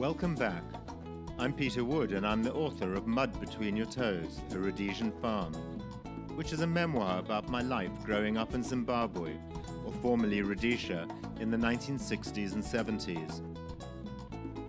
[0.00, 0.62] Welcome back.
[1.38, 5.52] I'm Peter Wood, and I'm the author of Mud Between Your Toes, a Rhodesian Farm,
[6.36, 9.34] which is a memoir about my life growing up in Zimbabwe,
[9.84, 11.06] or formerly Rhodesia,
[11.38, 13.42] in the 1960s and 70s.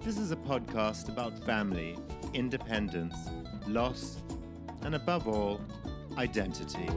[0.04, 1.98] This is a podcast about family,
[2.34, 3.16] independence,
[3.68, 4.18] loss,
[4.82, 5.62] and above all,
[6.18, 6.90] identity.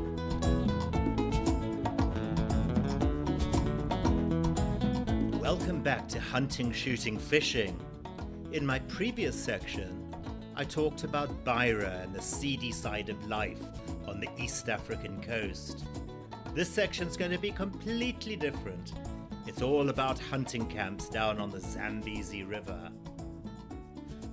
[5.39, 7.79] Welcome back to Hunting, Shooting, Fishing.
[8.55, 10.15] In my previous section,
[10.55, 13.59] I talked about Beira and the seedy side of life
[14.07, 15.85] on the East African coast.
[16.55, 18.93] This section's going to be completely different.
[19.49, 22.93] It's all about hunting camps down on the Zambezi River.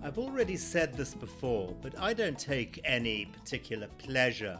[0.03, 4.59] I've already said this before, but I don't take any particular pleasure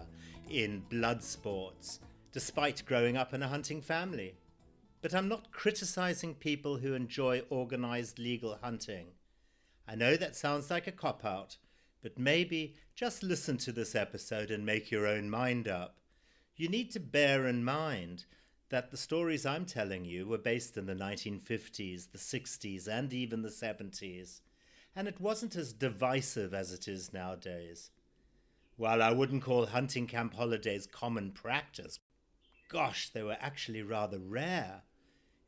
[0.49, 1.99] in blood sports,
[2.31, 4.33] despite growing up in a hunting family.
[5.03, 9.05] But I'm not criticizing people who enjoy organized legal hunting.
[9.91, 11.57] I know that sounds like a cop out,
[12.01, 15.97] but maybe just listen to this episode and make your own mind up.
[16.55, 18.23] You need to bear in mind
[18.69, 23.41] that the stories I'm telling you were based in the 1950s, the 60s, and even
[23.41, 24.39] the 70s,
[24.95, 27.91] and it wasn't as divisive as it is nowadays.
[28.77, 31.99] While I wouldn't call hunting camp holidays common practice,
[32.69, 34.83] gosh, they were actually rather rare.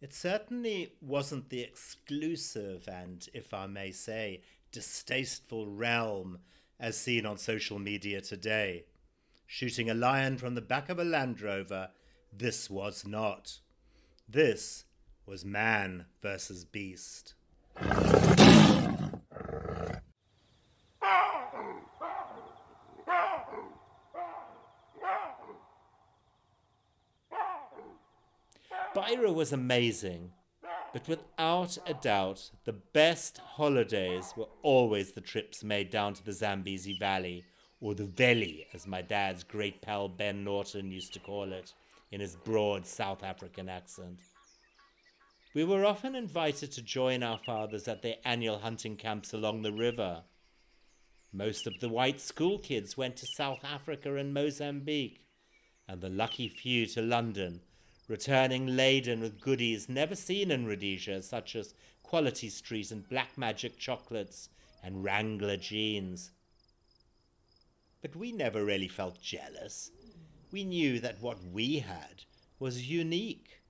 [0.04, 6.40] It certainly wasn't the exclusive and, if I may say, distasteful realm
[6.78, 8.84] as seen on social media today.
[9.48, 11.92] Shooting a lion from the back of a Land Rover,
[12.34, 13.60] this was not.
[14.28, 14.84] This
[15.26, 17.36] was man versus beast.
[28.94, 30.32] Beira was amazing,
[30.94, 36.32] but without a doubt, the best holidays were always the trips made down to the
[36.32, 37.44] Zambezi Valley,
[37.82, 41.74] or the Valley, as my dad's great pal Ben Norton used to call it,
[42.12, 44.20] in his broad South African accent.
[45.56, 49.74] We were often invited to join our fathers at their annual hunting camps along the
[49.74, 50.22] river.
[51.32, 55.26] Most of the white school kids went to South Africa and Mozambique,
[55.88, 57.62] and the lucky few to London
[58.08, 63.78] returning laden with goodies never seen in Rhodesia, such as Quality Street and Black Magic
[63.78, 64.50] chocolates
[64.84, 66.32] and Wrangler jeans.
[68.02, 69.92] But we never really felt jealous.
[70.52, 72.26] We knew that what we had
[72.60, 73.62] was unique.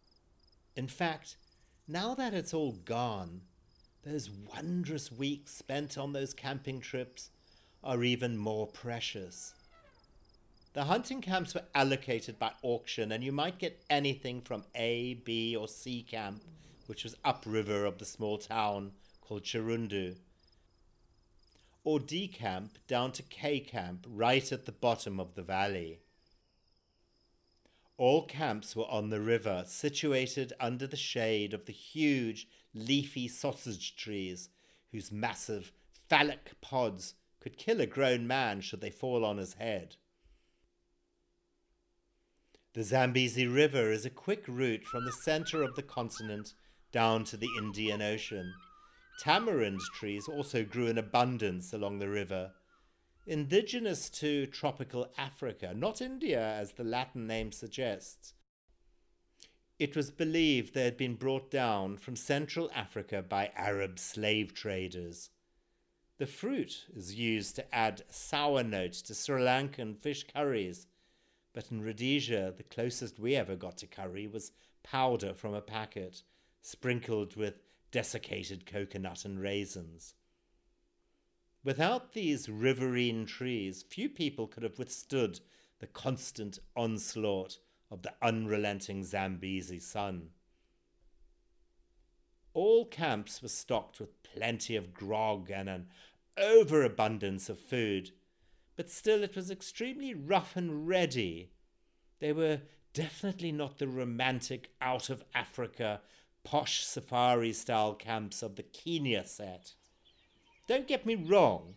[0.76, 1.38] In fact,
[1.88, 3.42] now that it's all gone,
[4.04, 7.30] those wondrous weeks spent on those camping trips
[7.84, 9.54] are even more precious.
[10.74, 15.56] The hunting camps were allocated by auction, and you might get anything from A, B,
[15.56, 16.42] or C camp,
[16.88, 20.16] which was upriver of the small town called Chirundu,
[21.84, 26.00] or D camp down to K camp, right at the bottom of the valley.
[27.98, 33.96] All camps were on the river, situated under the shade of the huge, leafy sausage
[33.96, 34.50] trees,
[34.92, 35.72] whose massive,
[36.10, 39.98] phallic pods could kill a grown man should they fall on his head.
[42.74, 46.56] The Zambezi River is a quick route from the center of the continent
[46.92, 48.52] down to the Indian Ocean.
[49.20, 52.54] Tamarind trees also grew in abundance along the river.
[53.28, 58.34] Indigenous to tropical Africa, not India as the Latin name suggests.
[59.78, 65.30] It was believed they had been brought down from Central Africa by Arab slave traders.
[66.18, 70.88] The fruit is used to add sour notes to Sri Lankan fish curries
[71.54, 74.52] but in Rhodesia, the closest we ever got to curry was
[74.84, 76.24] powder from a packet,
[76.62, 80.16] sprinkled with desiccated coconut and raisins.
[81.64, 85.40] Without these riverine trees, few people could have withstood
[85.80, 87.58] the constant onslaught
[87.90, 90.30] of the unrelenting Zambezi sun.
[92.54, 95.88] All camps were stocked with plenty of grog and an
[96.38, 98.12] overabundance of food
[98.76, 101.52] but still it was extremely rough and ready.
[102.20, 102.62] They were
[102.94, 106.02] definitely not the romantic out of Africa,
[106.44, 109.74] posh safari style camps of the Kenya set.
[110.68, 111.76] Don't get me wrong,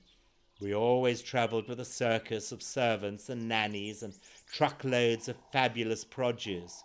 [0.60, 4.14] we always travelled with a circus of servants and nannies and
[4.50, 6.82] truckloads of fabulous produce.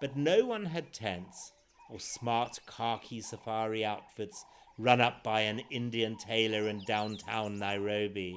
[0.00, 1.52] But no one had tents
[1.88, 4.44] or smart khaki safari outfits
[4.78, 8.36] run up by an Indian tailor in downtown Nairobi.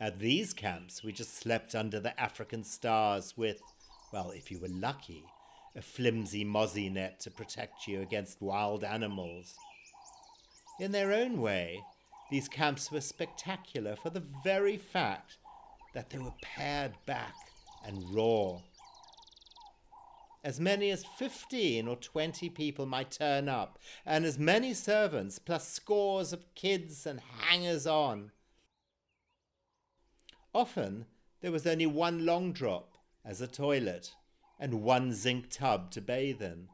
[0.00, 3.60] At these camps, we just slept under the African stars with,
[4.12, 5.24] well, if you were lucky,
[5.74, 9.56] a flimsy mozzie net to protect you against wild animals.
[10.78, 11.82] In their own way,
[12.30, 15.38] these camps were spectacular for the very fact
[15.94, 17.34] that they were pared back
[17.84, 18.60] and raw.
[20.44, 25.66] As many as 15 or 20 people might turn up, and as many servants, plus
[25.66, 28.30] scores of kids and hangers on.
[30.54, 31.06] Often
[31.40, 34.14] there was only one long drop as a toilet
[34.58, 36.68] and one zinc tub to bathe in.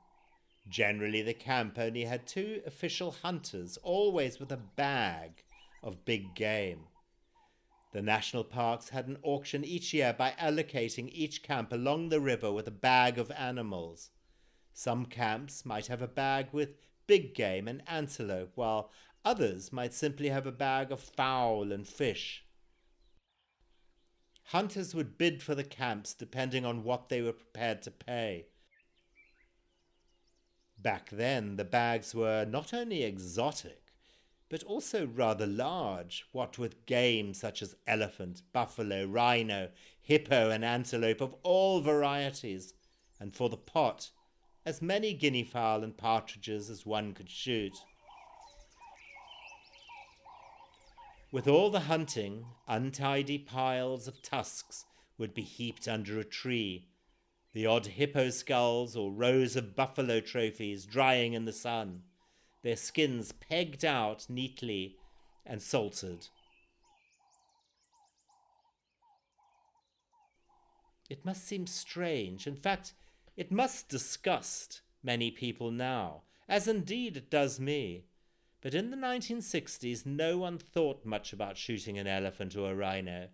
[0.69, 5.44] Generally, the camp only had two official hunters, always with a bag
[5.82, 6.87] of big game.
[7.93, 12.50] The national parks had an auction each year by allocating each camp along the river
[12.50, 14.11] with a bag of animals.
[14.73, 18.91] Some camps might have a bag with big game and antelope, while
[19.25, 22.44] others might simply have a bag of fowl and fish.
[24.49, 28.46] Hunters would bid for the camps depending on what they were prepared to pay.
[30.79, 33.93] Back then, the bags were not only exotic,
[34.50, 39.70] but also rather large, what with game such as elephant, buffalo, rhino,
[40.02, 42.75] hippo, and antelope of all varieties,
[43.19, 44.11] and for the pot,
[44.67, 47.76] as many guinea fowl and partridges as one could shoot.
[51.34, 54.84] With all the hunting, untidy piles of tusks
[55.19, 56.86] would be heaped under a tree,
[57.52, 62.04] the odd hippo skulls or rows of buffalo trophies drying in the sun,
[62.62, 64.94] their skins pegged out neatly
[65.44, 66.28] and salted.
[71.10, 72.92] It must seem strange, in fact,
[73.37, 78.04] it must disgust many people now, as indeed it does me.
[78.64, 83.28] But in the 1960s, no one thought much about shooting an elephant or a rhino.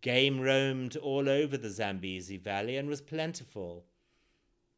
[0.00, 3.84] Game roamed all over the Zambezi Valley and was plentiful.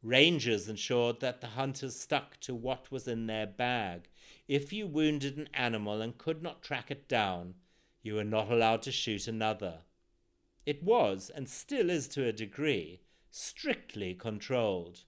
[0.01, 4.09] Rangers ensured that the hunters stuck to what was in their bag.
[4.49, 7.53] If you wounded an animal and could not track it down,
[8.01, 9.83] you were not allowed to shoot another.
[10.65, 12.99] It was, and still is to a degree,
[13.31, 15.05] strictly controlled.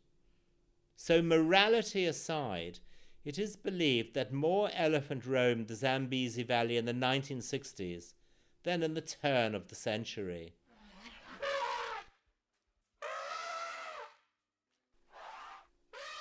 [0.95, 2.79] So, morality aside,
[3.25, 8.13] it is believed that more elephant roamed the Zambezi Valley in the 1960s
[8.63, 10.53] than in the turn of the century.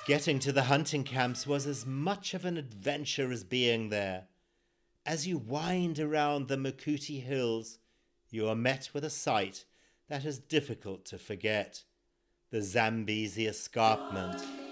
[0.06, 4.24] Getting to the hunting camps was as much of an adventure as being there.
[5.06, 7.78] As you wind around the Makuti Hills,
[8.30, 9.64] you are met with a sight
[10.08, 11.84] that is difficult to forget
[12.50, 14.63] the Zambezi Escarpment.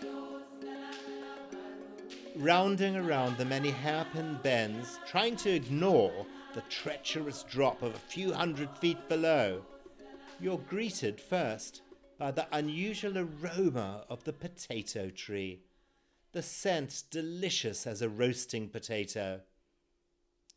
[2.37, 8.32] Rounding around the many hairpin bends, trying to ignore the treacherous drop of a few
[8.32, 9.62] hundred feet below,
[10.40, 11.82] you're greeted first
[12.19, 15.61] by the unusual aroma of the potato tree,
[16.32, 19.40] the scent delicious as a roasting potato,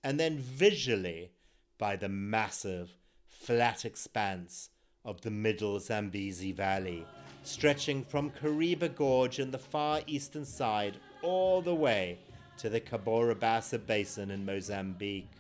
[0.02, 1.32] and then visually
[1.78, 2.96] by the massive,
[3.28, 4.70] flat expanse
[5.04, 7.06] of the middle Zambezi Valley,
[7.44, 12.20] stretching from Kariba Gorge in the far eastern side all the way
[12.56, 15.32] to the Cabora Bassa Basin in Mozambique.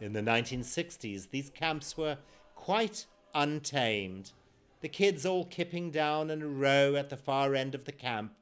[0.00, 2.16] In the 1960s, these camps were
[2.54, 4.30] quite untamed,
[4.80, 8.32] the kids all kipping down in a row at the far end of the camp,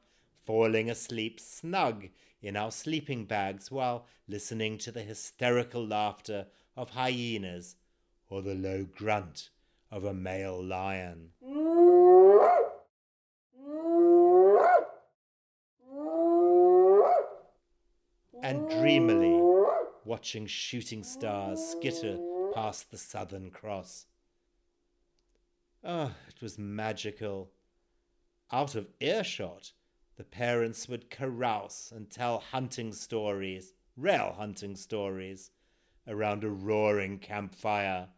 [0.45, 2.09] falling asleep snug
[2.43, 6.47] in our sleeping bags while listening to the hysterical laughter
[6.77, 7.77] of hyenas
[8.29, 9.49] or the low grunt
[9.91, 11.31] of a male lion.
[18.49, 19.43] And dreamily
[20.07, 22.17] watching shooting stars skitter
[22.55, 24.07] past the Southern Cross.
[25.85, 27.51] Oh, it was magical.
[28.51, 29.73] Out of earshot,
[30.17, 35.51] the parents would carouse and tell hunting stories, real hunting stories,
[36.07, 38.09] around a roaring campfire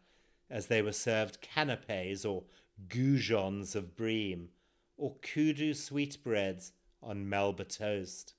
[0.49, 2.45] as they were served canapes or
[2.87, 4.47] goujons of bream
[4.95, 6.71] or kudu sweetbreads
[7.03, 8.33] on Melba toast.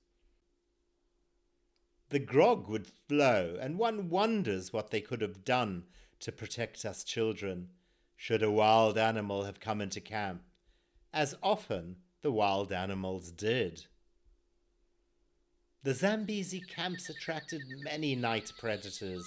[2.12, 5.84] The grog would flow, and one wonders what they could have done
[6.20, 7.70] to protect us children,
[8.16, 10.42] should a wild animal have come into camp,
[11.14, 13.86] as often the wild animals did.
[15.84, 19.24] The Zambezi camps attracted many night predators.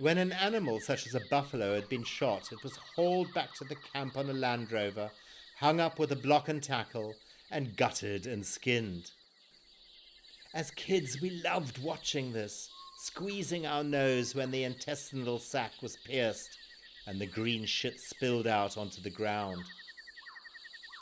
[0.00, 3.64] When an animal such as a buffalo had been shot, it was hauled back to
[3.64, 5.10] the camp on a Land Rover,
[5.58, 7.14] hung up with a block and tackle,
[7.50, 9.10] and gutted and skinned.
[10.56, 16.48] As kids, we loved watching this, squeezing our nose when the intestinal sac was pierced
[17.06, 19.62] and the green shit spilled out onto the ground.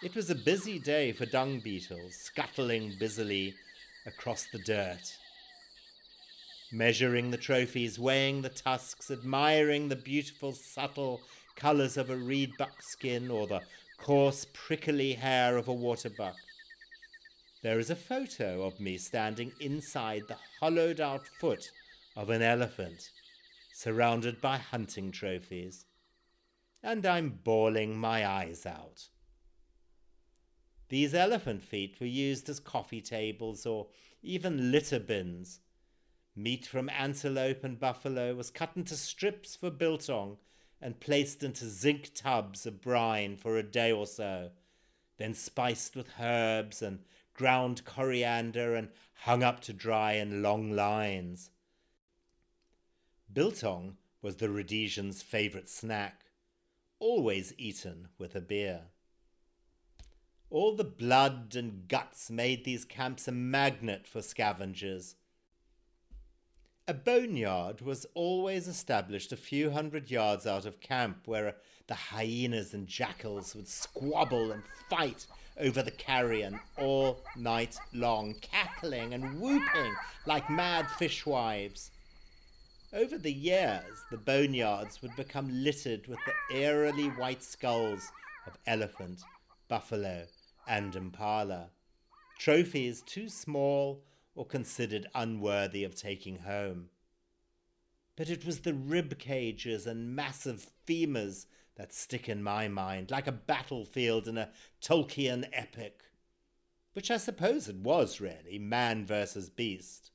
[0.02, 3.54] It was a busy day for dung beetles, scuttling busily
[4.06, 5.18] across the dirt.
[6.72, 11.20] Measuring the trophies, weighing the tusks, admiring the beautiful, subtle
[11.54, 13.60] colours of a reed buckskin or the
[13.98, 16.34] coarse, prickly hair of a waterbuck.
[17.64, 21.70] There is a photo of me standing inside the hollowed out foot
[22.14, 23.08] of an elephant,
[23.72, 25.86] surrounded by hunting trophies,
[26.82, 29.08] and I'm bawling my eyes out.
[30.90, 33.86] These elephant feet were used as coffee tables or
[34.22, 35.60] even litter bins.
[36.36, 40.36] Meat from antelope and buffalo was cut into strips for biltong
[40.82, 44.50] and placed into zinc tubs of brine for a day or so,
[45.16, 46.98] then spiced with herbs and
[47.34, 48.88] ground coriander and
[49.22, 51.50] hung up to dry in long lines.
[53.32, 56.24] Biltong was the Rhodesians' favourite snack,
[56.98, 58.82] always eaten with a beer.
[60.48, 65.16] All the blood and guts made these camps a magnet for scavengers.
[66.86, 71.52] A boneyard was always established a few hundred yards out of camp where uh,
[71.86, 75.26] the hyenas and jackals would squabble and fight
[75.58, 79.94] over the carrion all night long, cackling and whooping
[80.26, 81.90] like mad fishwives.
[82.92, 88.10] Over the years, the boneyards would become littered with the eerily white skulls
[88.46, 89.20] of elephant,
[89.68, 90.26] buffalo,
[90.68, 91.70] and impala,
[92.38, 94.02] trophies too small
[94.34, 96.88] or considered unworthy of taking home.
[98.16, 103.26] But it was the rib cages and massive femurs that stick in my mind, like
[103.26, 104.50] a battlefield in a
[104.80, 106.02] Tolkien epic,
[106.92, 110.10] which I suppose it was really man versus beast.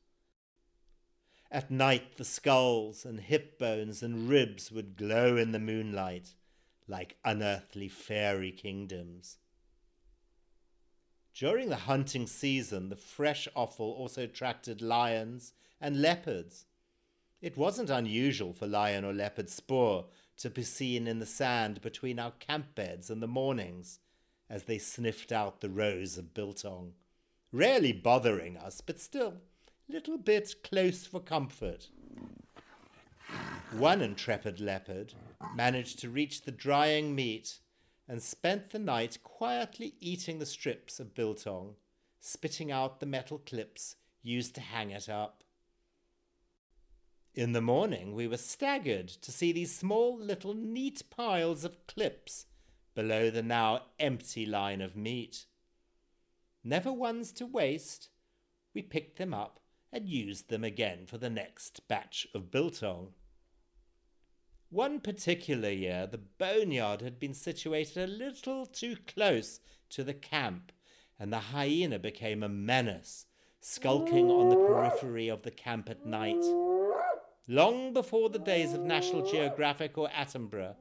[1.52, 6.36] At night, the skulls and hip bones and ribs would glow in the moonlight
[6.88, 9.38] like unearthly fairy kingdoms.
[11.40, 16.66] During the hunting season, the fresh offal also attracted lions and leopards.
[17.42, 20.08] It wasn't unusual for lion or leopard spoor
[20.40, 24.00] to be seen in the sand between our camp beds in the mornings
[24.50, 26.92] as they sniffed out the rows of biltong,
[27.54, 29.36] rarely bothering us, but still
[29.88, 31.88] a little bit close for comfort.
[33.72, 35.14] One intrepid leopard
[35.56, 37.60] managed to reach the drying meat
[38.10, 41.76] and spent the night quietly eating the strips of biltong,
[42.20, 45.44] spitting out the metal clips used to hang it up.
[47.36, 52.48] In the morning, we were staggered to see these small little neat piles of clips
[52.96, 55.46] below the now empty line of meat.
[56.64, 58.10] Never ones to waste,
[58.74, 59.60] we picked them up
[59.94, 63.14] and used them again for the next batch of biltong.
[64.72, 70.72] One particular year, the boneyard had been situated a little too close to the camp,
[71.18, 73.26] and the hyena became a menace,
[73.62, 76.44] skulking on the periphery of the camp at night.
[77.48, 80.76] Long before the days of National Geographic or Attenborough,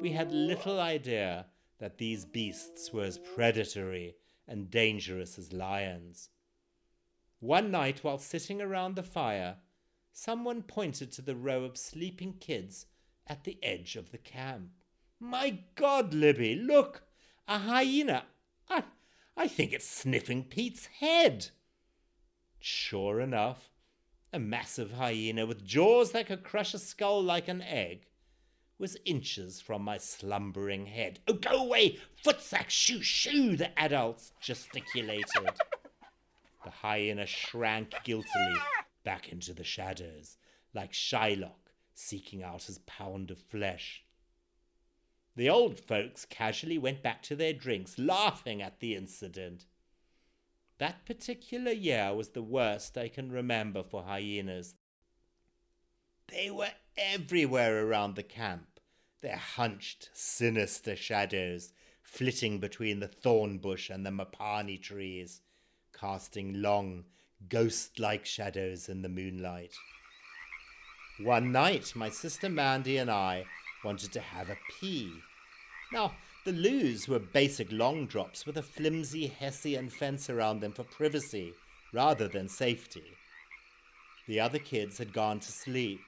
[0.00, 1.46] we had little idea
[1.78, 4.14] that these beasts were as predatory
[4.46, 6.28] and dangerous as lions.
[7.40, 9.56] One night, while sitting around the fire,
[10.12, 12.86] someone pointed to the row of sleeping kids
[13.26, 14.70] at the edge of the camp.
[15.18, 17.02] My God, Libby, look!
[17.48, 18.24] A hyena!
[18.68, 18.82] I,
[19.36, 21.50] I think it's sniffing Pete's head.
[22.58, 23.70] Sure enough,
[24.32, 28.06] a massive hyena with jaws that could crush a skull like an egg
[28.78, 31.20] was inches from my slumbering head.
[31.26, 31.98] Oh, go away!
[32.22, 32.68] Footsack!
[32.68, 33.00] Shoo!
[33.00, 33.56] Shoo!
[33.56, 35.50] The adults gesticulated.
[36.64, 38.56] the hyena shrank guiltily
[39.04, 40.36] back into the shadows,
[40.74, 41.65] like Shylock
[41.98, 44.04] seeking out his pound of flesh.
[45.34, 49.66] The old folks casually went back to their drinks, laughing at the incident.
[50.78, 54.74] That particular year was the worst I can remember for hyenas.
[56.28, 58.80] They were everywhere around the camp,
[59.20, 61.72] their hunched, sinister shadows
[62.02, 65.40] flitting between the thorn bush and the mapani trees,
[65.92, 67.04] casting long,
[67.48, 69.72] ghost like shadows in the moonlight.
[71.18, 73.46] One night, my sister Mandy and I
[73.82, 75.10] wanted to have a pee.
[75.90, 80.84] Now, the loos were basic long drops with a flimsy Hessian fence around them for
[80.84, 81.54] privacy
[81.90, 83.16] rather than safety.
[84.28, 86.00] The other kids had gone to sleep,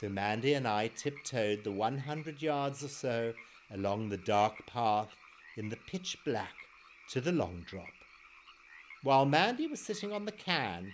[0.00, 3.34] so Mandy and I tiptoed the 100 yards or so
[3.70, 5.14] along the dark path
[5.56, 6.54] in the pitch black
[7.10, 7.94] to the long drop.
[9.04, 10.92] While Mandy was sitting on the can,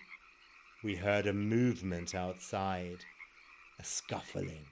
[0.85, 3.07] we heard a movement outside
[3.81, 4.67] a scuffling,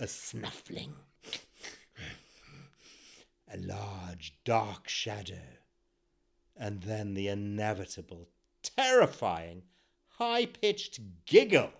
[0.00, 0.92] a snuffling,
[3.52, 5.60] a large dark shadow,
[6.56, 8.26] and then the inevitable
[8.60, 9.62] terrifying,
[10.18, 11.70] high pitched giggle.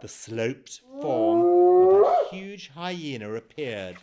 [0.00, 1.40] The sloped form
[1.84, 3.98] of a huge hyena appeared,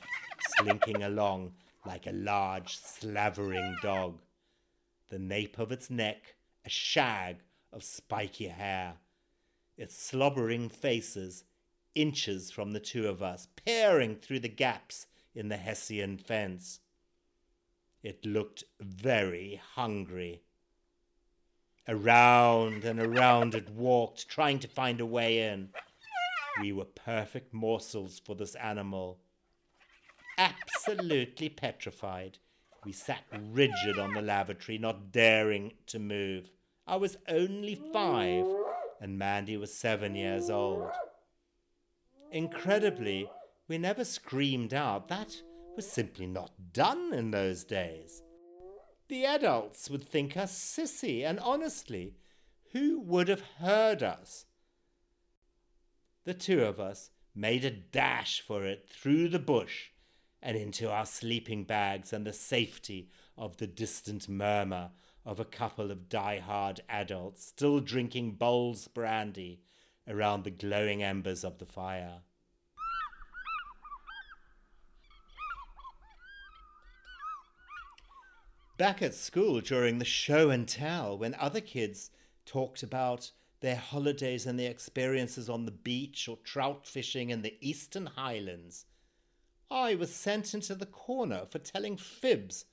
[0.55, 4.19] slinking along like a large, slavering dog.
[5.09, 7.37] The nape of its neck, a shag
[7.71, 8.95] of spiky hair.
[9.77, 11.43] Its slobbering faces,
[11.95, 16.79] inches from the two of us, peering through the gaps in the Hessian fence.
[18.03, 20.41] It looked very hungry.
[21.87, 25.69] Around and around it walked, trying to find a way in.
[26.61, 29.19] We were perfect morsels for this animal.
[30.37, 32.37] Absolutely petrified,
[32.85, 36.49] we sat rigid on the lavatory, not daring to move.
[36.89, 38.47] I was only five,
[38.99, 40.89] and Mandy was seven years old.
[42.31, 43.29] Incredibly,
[43.67, 45.07] we never screamed out.
[45.07, 45.39] That
[45.75, 48.23] was simply not done in those days.
[49.07, 52.15] The adults would think us sissy, and honestly,
[52.71, 54.45] who would have heard us?
[56.23, 59.89] The two of us made a dash for it through the bush
[60.41, 64.89] and into our sleeping bags and the safety of the distant murmur
[65.25, 69.61] of a couple of die-hard adults still drinking Bols brandy
[70.07, 72.21] around the glowing embers of the fire.
[78.77, 82.11] Back at school during the show and tell, when other kids
[82.45, 87.57] talked about their holidays and their experiences on the beach or trout fishing in the
[87.59, 88.85] eastern highlands,
[89.69, 92.63] I was sent into the corner for telling fibs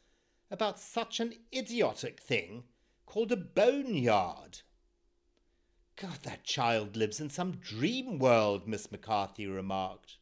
[0.51, 2.65] about such an idiotic thing
[3.05, 4.61] called a boneyard.
[5.97, 10.19] God, that child lives in some dream world, Miss McCarthy remarked.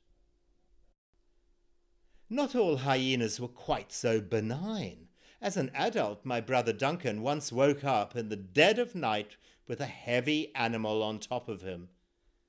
[2.31, 5.09] Not all hyenas were quite so benign.
[5.41, 9.81] As an adult, my brother Duncan once woke up in the dead of night with
[9.81, 11.89] a heavy animal on top of him.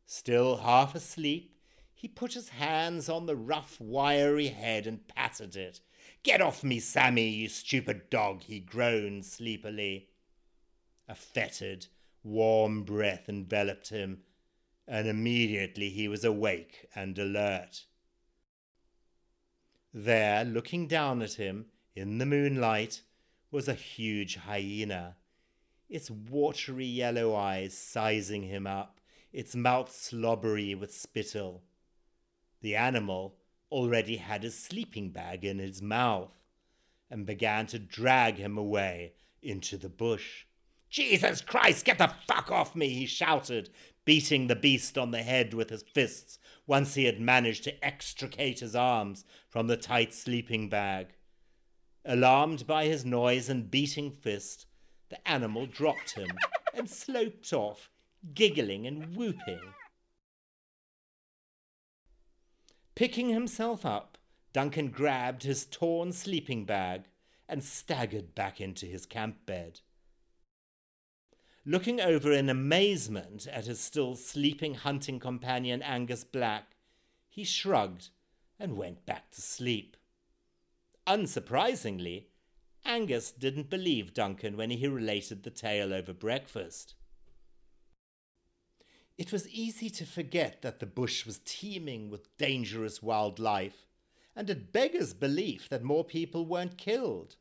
[0.06, 1.58] Still half asleep,
[1.93, 5.82] he put his hands on the rough, wiry head and patted it.
[6.25, 10.09] Get off me, Sammy, you stupid dog, he groaned sleepily.
[11.07, 11.85] A fetid,
[12.23, 14.23] warm breath enveloped him,
[14.88, 17.85] and immediately he was awake and alert.
[19.93, 23.03] There, looking down at him in the moonlight,
[23.51, 25.17] was a huge hyena,
[25.88, 28.99] its watery yellow eyes sizing him up,
[29.31, 31.61] its mouth slobbery with spittle.
[32.61, 33.35] The animal
[33.71, 36.32] already had his sleeping bag in his mouth
[37.10, 40.45] and began to drag him away into the bush.
[40.89, 43.69] Jesus Christ, get the fuck off me, he shouted,
[44.06, 48.60] beating the beast on the head with his fists once he had managed to extricate
[48.60, 51.08] his arms from the tight sleeping bag.
[52.06, 54.67] Alarmed by his noise and beating fist,
[55.10, 56.30] the animal dropped him
[56.73, 57.89] and sloped off,
[58.34, 59.62] giggling and whooping.
[62.95, 64.17] Picking himself up,
[64.53, 67.03] Duncan grabbed his torn sleeping bag
[67.47, 69.81] and staggered back into his camp bed.
[71.65, 76.75] Looking over in amazement at his still sleeping hunting companion Angus Black,
[77.27, 78.10] he shrugged
[78.58, 79.97] and went back to sleep.
[81.05, 82.27] Unsurprisingly,
[82.86, 86.93] Angus didn't believe Duncan when he related the tale over breakfast.
[89.17, 93.88] It was easy to forget that the bush was teeming with dangerous wildlife,
[94.36, 97.38] and it beggars belief that more people weren't killed.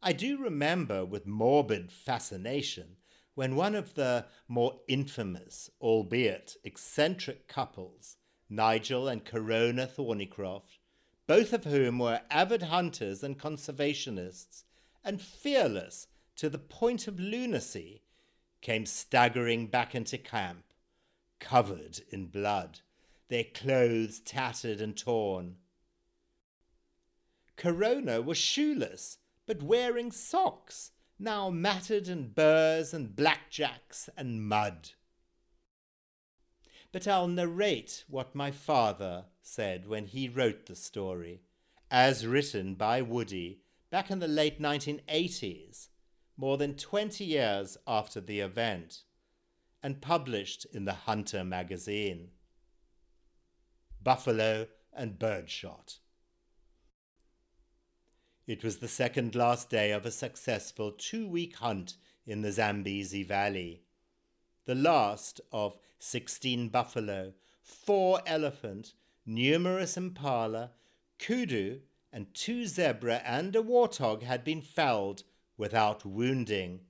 [0.00, 2.96] I do remember with morbid fascination
[3.34, 8.16] when one of the more infamous, albeit eccentric couples,
[8.48, 10.78] Nigel and Corona Thornycroft,
[11.26, 14.64] both of whom were avid hunters and conservationists,
[15.04, 18.02] and fearless to the point of lunacy,
[18.62, 20.64] came staggering back into camp,
[21.40, 22.80] covered in blood,
[23.28, 25.56] their clothes tattered and torn.
[27.56, 34.90] Corona was shoeless, but wearing socks, now matted in burrs and blackjacks and mud.
[36.92, 41.42] But I'll narrate what my father said when he wrote the story,
[41.90, 45.88] as written by Woody back in the late 1980s
[46.36, 49.02] more than 20 years after the event,
[49.82, 52.30] and published in the Hunter magazine.
[54.02, 55.98] Buffalo and Birdshot.
[58.46, 63.22] It was the second last day of a successful two week hunt in the Zambezi
[63.22, 63.82] Valley.
[64.64, 70.72] The last of 16 buffalo, four elephant, numerous impala,
[71.18, 71.80] kudu,
[72.12, 75.22] and two zebra and a warthog had been felled
[75.62, 76.80] without wounding.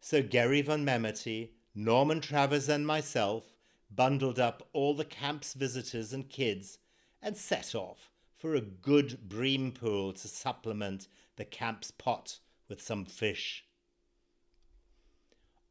[0.00, 3.52] So Gary von Memety, Norman Travers, and myself
[3.90, 6.78] bundled up all the camp's visitors and kids
[7.20, 12.38] and set off for a good bream pool to supplement the camp's pot
[12.70, 13.66] with some fish.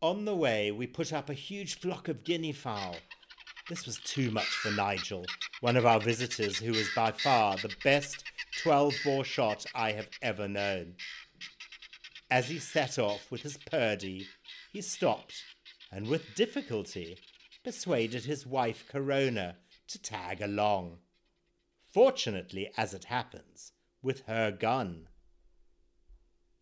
[0.03, 2.97] On the way, we put up a huge flock of guinea fowl.
[3.69, 5.25] This was too much for Nigel,
[5.61, 8.23] one of our visitors who was by far the best
[8.57, 10.95] 12 bore shot I have ever known.
[12.29, 14.27] As he set off with his Purdey,
[14.71, 15.43] he stopped
[15.91, 17.17] and with difficulty
[17.63, 19.57] persuaded his wife Corona
[19.87, 20.97] to tag along.
[21.91, 25.07] Fortunately, as it happens, with her gun.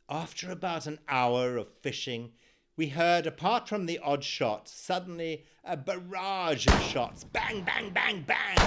[0.09, 2.31] After about an hour of fishing,
[2.77, 8.21] we heard, apart from the odd shot, suddenly a barrage of shots bang, bang, bang,
[8.21, 8.57] bang.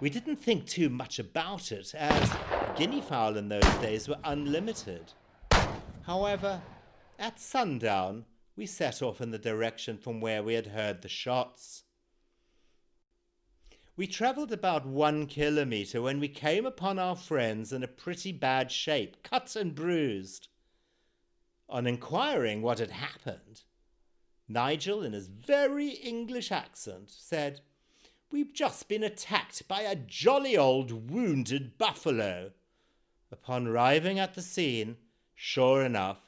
[0.00, 2.36] We didn't think too much about it, as
[2.76, 5.12] guinea fowl in those days were unlimited.
[6.02, 6.60] However,
[7.18, 8.24] at sundown,
[8.56, 11.84] we set off in the direction from where we had heard the shots.
[13.96, 18.72] We travelled about one kilometre when we came upon our friends in a pretty bad
[18.72, 20.48] shape, cut and bruised.
[21.68, 23.62] On inquiring what had happened,
[24.48, 27.60] Nigel, in his very English accent, said,
[28.34, 32.50] We've just been attacked by a jolly old wounded buffalo.
[33.30, 34.96] Upon arriving at the scene,
[35.36, 36.18] sure enough,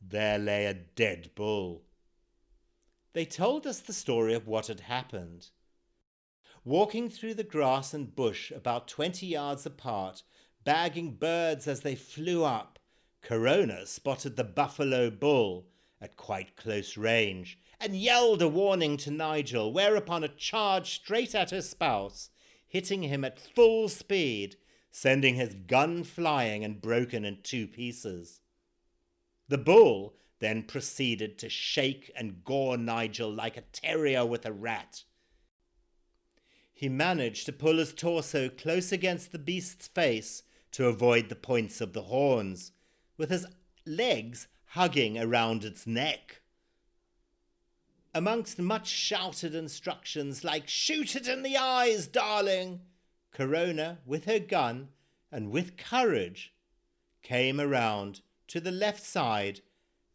[0.00, 1.82] there lay a dead bull.
[3.12, 5.48] They told us the story of what had happened.
[6.64, 10.22] Walking through the grass and bush about twenty yards apart,
[10.62, 12.78] bagging birds as they flew up,
[13.20, 15.66] Corona spotted the buffalo bull
[16.00, 21.50] at quite close range and yelled a warning to Nigel, whereupon it charged straight at
[21.50, 22.30] her spouse,
[22.66, 24.56] hitting him at full speed,
[24.90, 28.40] sending his gun flying and broken in two pieces.
[29.48, 35.04] The bull then proceeded to shake and gore Nigel like a terrier with a rat.
[36.74, 41.80] He managed to pull his torso close against the beast's face to avoid the points
[41.80, 42.72] of the horns,
[43.16, 43.46] with his
[43.84, 46.42] legs hugging around its neck.
[48.18, 52.80] Amongst much shouted instructions like, Shoot it in the eyes, darling!
[53.30, 54.88] Corona, with her gun
[55.30, 56.52] and with courage,
[57.22, 59.60] came around to the left side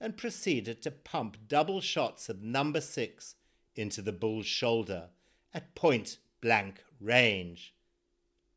[0.02, 3.36] and proceeded to pump double shots of number six
[3.74, 5.08] into the bull's shoulder
[5.54, 7.74] at point blank range.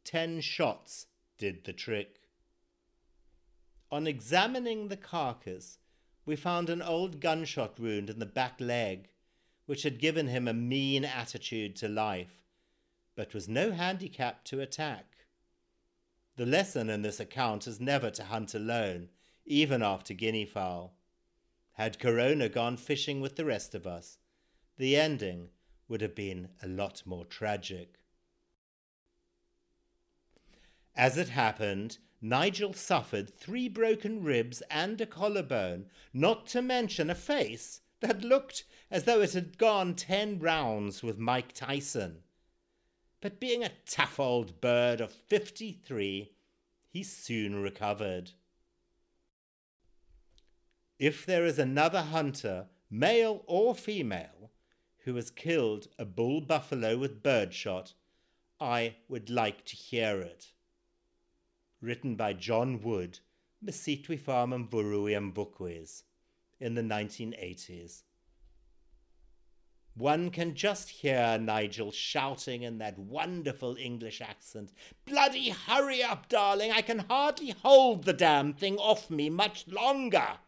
[0.02, 1.06] Ten shots
[1.38, 2.18] did the trick.
[3.92, 5.78] On examining the carcass,
[6.24, 9.08] we found an old gunshot wound in the back leg,
[9.66, 12.42] which had given him a mean attitude to life,
[13.14, 15.16] but was no handicap to attack.
[16.36, 19.08] The lesson in this account is never to hunt alone,
[19.44, 20.94] even after guinea fowl.
[21.72, 24.18] Had Corona gone fishing with the rest of us,
[24.78, 25.50] the ending
[25.88, 27.98] would have been a lot more tragic.
[30.94, 37.14] As it happened, Nigel suffered three broken ribs and a collarbone, not to mention a
[37.14, 42.18] face that looked as though it had gone ten rounds with Mike Tyson.
[43.20, 46.32] But being a tough old bird of fifty three,
[46.88, 48.32] he soon recovered.
[50.98, 54.50] If there is another hunter, male or female,
[55.04, 57.94] who has killed a bull buffalo with birdshot,
[58.60, 60.52] I would like to hear it.
[61.82, 63.20] Written by John Wood,
[63.64, 66.02] Mesitwi Farm and Buruiam Bookwes,
[66.60, 68.02] in the 1980s.
[69.94, 74.72] One can just hear Nigel shouting in that wonderful English accent,
[75.06, 76.70] Bloody hurry up, darling!
[76.70, 80.38] I can hardly hold the damn thing off me much longer!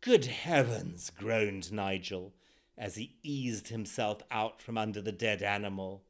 [0.00, 2.34] Good heavens, groaned Nigel
[2.76, 6.02] as he eased himself out from under the dead animal.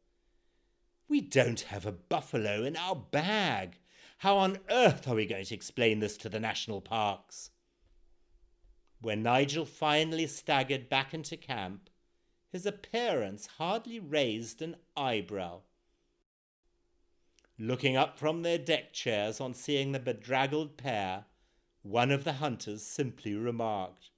[1.09, 3.79] We don't have a buffalo in our bag.
[4.19, 7.51] How on earth are we going to explain this to the national parks?
[9.05, 11.91] When Nigel finally staggered back into camp,
[12.51, 15.61] his appearance hardly raised an eyebrow.
[17.59, 21.27] Looking up from their deck chairs on seeing the bedraggled pair,
[21.83, 24.09] one of the hunters simply remarked,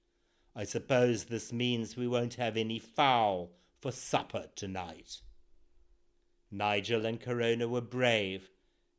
[0.55, 5.19] I suppose this means we won't have any fowl for supper tonight.
[6.49, 8.51] Nigel and Corona were brave,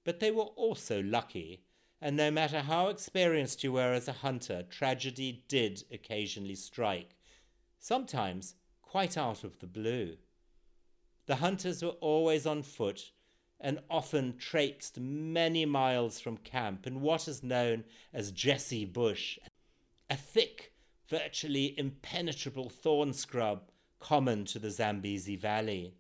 [0.05, 1.64] but they were also lucky,
[2.01, 7.17] and no matter how experienced you were as a hunter, tragedy did occasionally strike,
[7.79, 10.17] sometimes quite out of the blue.
[11.27, 13.11] The hunters were always on foot,
[13.61, 19.39] and often traipsed many miles from camp in what is known as Jesse Bush,
[20.09, 20.73] a thick,
[21.09, 25.95] virtually impenetrable thorn scrub common to the Zambezi Valley.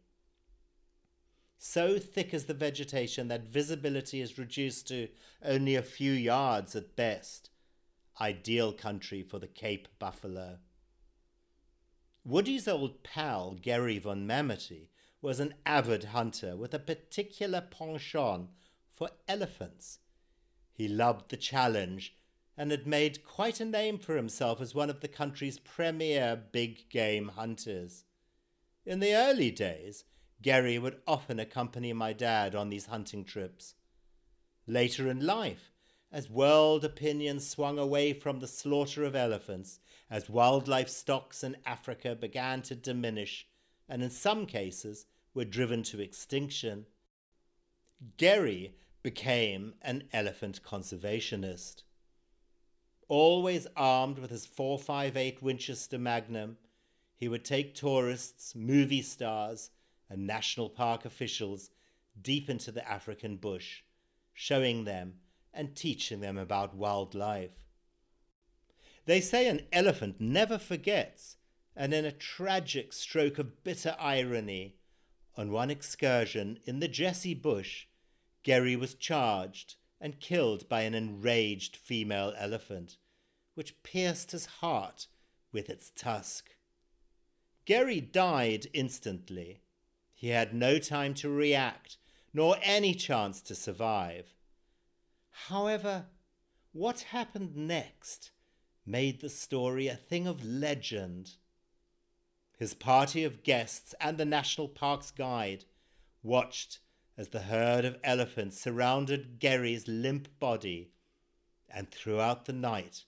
[1.58, 5.08] So thick is the vegetation that visibility is reduced to
[5.44, 7.50] only a few yards at best.
[8.20, 10.58] Ideal country for the Cape buffalo.
[12.24, 14.88] Woody's old pal, Gary von Mammoety,
[15.20, 18.50] was an avid hunter with a particular penchant
[18.94, 19.98] for elephants.
[20.72, 22.14] He loved the challenge
[22.56, 26.88] and had made quite a name for himself as one of the country's premier big
[26.88, 28.04] game hunters.
[28.84, 30.04] In the early days,
[30.40, 33.74] Gary would often accompany my dad on these hunting trips.
[34.66, 35.72] Later in life,
[36.12, 42.14] as world opinion swung away from the slaughter of elephants, as wildlife stocks in Africa
[42.14, 43.46] began to diminish,
[43.88, 46.86] and in some cases were driven to extinction,
[48.16, 51.82] Gerry became an elephant conservationist.
[53.08, 56.58] Always armed with his 458 Winchester Magnum,
[57.16, 59.70] he would take tourists, movie stars,
[60.08, 61.70] and national park officials
[62.20, 63.82] deep into the African bush,
[64.32, 65.14] showing them
[65.52, 67.64] and teaching them about wildlife.
[69.06, 71.36] They say an elephant never forgets,
[71.74, 74.76] and in a tragic stroke of bitter irony,
[75.36, 77.86] on one excursion in the Jesse bush,
[78.42, 82.96] Gary was charged and killed by an enraged female elephant,
[83.54, 85.06] which pierced his heart
[85.52, 86.50] with its tusk.
[87.64, 89.62] Gary died instantly,
[90.18, 91.96] he had no time to react,
[92.34, 94.34] nor any chance to survive.
[95.46, 96.06] However,
[96.72, 98.32] what happened next
[98.84, 101.36] made the story a thing of legend.
[102.58, 105.66] His party of guests and the National Park's guide
[106.24, 106.80] watched
[107.16, 110.90] as the herd of elephants surrounded Gary's limp body,
[111.68, 113.04] and throughout the night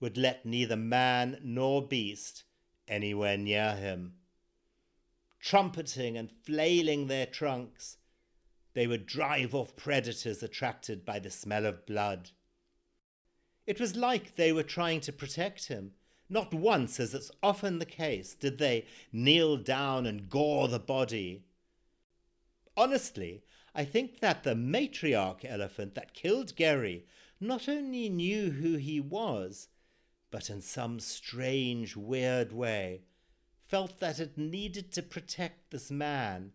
[0.00, 2.44] would let neither man nor beast
[2.86, 4.16] anywhere near him
[5.46, 7.98] trumpeting and flailing their trunks.
[8.74, 12.30] They would drive off predators attracted by the smell of blood.
[13.64, 15.92] It was like they were trying to protect him.
[16.28, 21.44] Not once, as is often the case, did they kneel down and gore the body.
[22.76, 27.06] Honestly, I think that the matriarch elephant that killed Gary
[27.38, 29.68] not only knew who he was,
[30.32, 33.02] but in some strange, weird way
[33.68, 36.52] felt that it needed to protect this man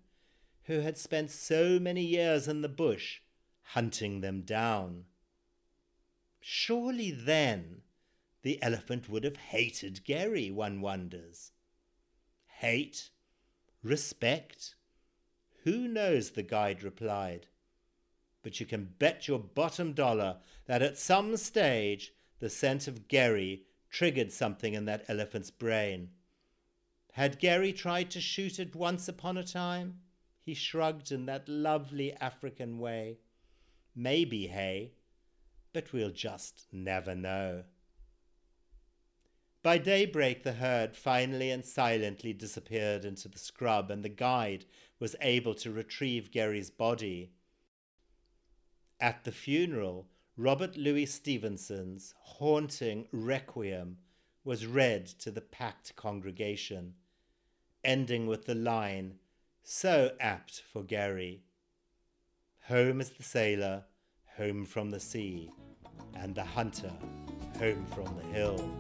[0.63, 3.19] who had spent so many years in the bush
[3.62, 5.06] hunting them down.
[6.39, 7.82] Surely then
[8.41, 11.52] the elephant would have hated Gary, one wonders.
[12.60, 13.10] Hate?
[13.84, 14.76] Respect?
[15.63, 17.47] Who knows, the guide replied.
[18.43, 23.63] But you can bet your bottom dollar that at some stage the scent of Gary
[23.89, 26.10] triggered something in that elephant's brain.
[27.13, 30.00] Had Gary tried to shoot it once upon a time?
[30.41, 33.19] He shrugged in that lovely African way.
[33.93, 34.93] Maybe, hey,
[35.74, 37.63] but we'll just never know.
[39.62, 44.65] By daybreak, the herd finally and silently disappeared into the scrub, and the guide
[45.00, 47.34] was able to retrieve Gary's body.
[49.00, 53.97] At the funeral, Robert Louis Stevenson's haunting requiem
[54.43, 56.95] was read to the packed congregation
[57.84, 59.15] ending with the line,
[59.63, 61.44] so apt for Gary.
[62.67, 63.86] Home is the sailor,
[64.38, 65.52] home from the sea,
[66.15, 66.91] and the hunter,
[67.60, 68.72] home from the hill.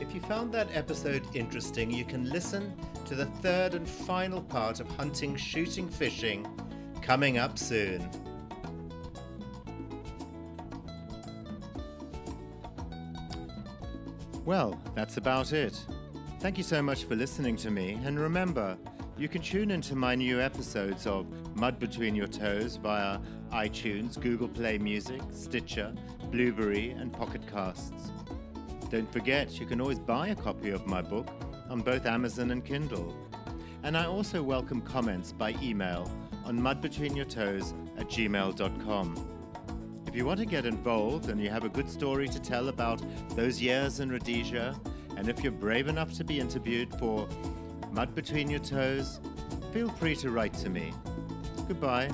[0.00, 2.74] If you found that episode interesting, you can listen
[3.06, 6.46] to the third and final part of Hunting, Shooting, Fishing
[7.02, 8.08] coming up soon.
[14.48, 15.78] Well, that's about it.
[16.40, 18.78] Thank you so much for listening to me, and remember,
[19.18, 23.18] you can tune into my new episodes of Mud Between Your Toes via
[23.52, 25.92] iTunes, Google Play Music, Stitcher,
[26.30, 28.10] Blubrry, and Pocket Casts.
[28.88, 31.28] Don't forget, you can always buy a copy of my book
[31.68, 33.14] on both Amazon and Kindle.
[33.82, 36.10] And I also welcome comments by email
[36.46, 39.37] on mudbetweenyourtoes at gmail.com.
[40.18, 43.00] If you want to get involved and you have a good story to tell about
[43.36, 44.74] those years in Rhodesia,
[45.16, 47.28] and if you're brave enough to be interviewed for
[47.92, 49.20] Mud Between Your Toes,
[49.72, 50.92] feel free to write to me.
[51.68, 52.10] Goodbye.